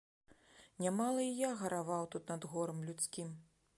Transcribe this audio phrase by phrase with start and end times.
[0.83, 3.29] Нямала і я гараваў тут над горам людскім.